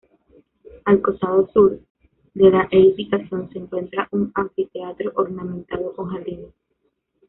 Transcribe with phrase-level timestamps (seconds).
[0.85, 1.79] Al costado sur
[2.33, 6.55] de la edificación se encuentra un anfiteatro ornamentado con jardines.